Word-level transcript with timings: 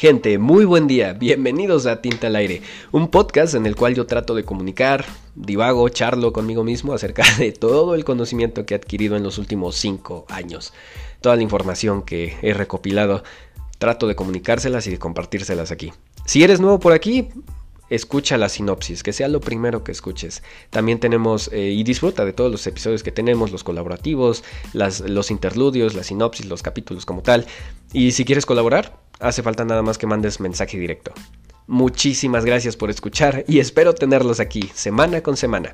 Gente, 0.00 0.38
muy 0.38 0.64
buen 0.64 0.86
día, 0.86 1.12
bienvenidos 1.12 1.84
a 1.84 2.00
Tinta 2.00 2.28
al 2.28 2.36
Aire, 2.36 2.62
un 2.90 3.08
podcast 3.08 3.54
en 3.54 3.66
el 3.66 3.76
cual 3.76 3.94
yo 3.94 4.06
trato 4.06 4.34
de 4.34 4.44
comunicar, 4.44 5.04
divago, 5.34 5.86
charlo 5.90 6.32
conmigo 6.32 6.64
mismo 6.64 6.94
acerca 6.94 7.22
de 7.38 7.52
todo 7.52 7.94
el 7.94 8.06
conocimiento 8.06 8.64
que 8.64 8.72
he 8.72 8.78
adquirido 8.78 9.18
en 9.18 9.22
los 9.22 9.36
últimos 9.36 9.76
cinco 9.76 10.24
años. 10.30 10.72
Toda 11.20 11.36
la 11.36 11.42
información 11.42 12.02
que 12.02 12.38
he 12.40 12.54
recopilado, 12.54 13.24
trato 13.78 14.06
de 14.06 14.16
comunicárselas 14.16 14.86
y 14.86 14.90
de 14.90 14.98
compartírselas 14.98 15.70
aquí. 15.70 15.92
Si 16.24 16.42
eres 16.42 16.60
nuevo 16.60 16.80
por 16.80 16.94
aquí, 16.94 17.28
escucha 17.90 18.38
la 18.38 18.48
sinopsis, 18.48 19.02
que 19.02 19.12
sea 19.12 19.28
lo 19.28 19.42
primero 19.42 19.84
que 19.84 19.92
escuches. 19.92 20.42
También 20.70 20.98
tenemos 20.98 21.50
eh, 21.52 21.72
y 21.72 21.82
disfruta 21.82 22.24
de 22.24 22.32
todos 22.32 22.50
los 22.50 22.66
episodios 22.66 23.02
que 23.02 23.12
tenemos, 23.12 23.52
los 23.52 23.64
colaborativos, 23.64 24.44
los 24.72 25.30
interludios, 25.30 25.94
la 25.94 26.04
sinopsis, 26.04 26.46
los 26.46 26.62
capítulos 26.62 27.04
como 27.04 27.20
tal. 27.20 27.44
Y 27.92 28.12
si 28.12 28.24
quieres 28.24 28.46
colaborar, 28.46 28.98
hace 29.20 29.42
falta 29.42 29.64
nada 29.64 29.82
más 29.82 29.98
que 29.98 30.06
mandes 30.06 30.40
mensaje 30.40 30.78
directo. 30.78 31.12
Muchísimas 31.66 32.44
gracias 32.44 32.76
por 32.76 32.90
escuchar 32.90 33.44
y 33.46 33.60
espero 33.60 33.94
tenerlos 33.94 34.40
aquí 34.40 34.70
semana 34.74 35.22
con 35.22 35.36
semana. 35.36 35.72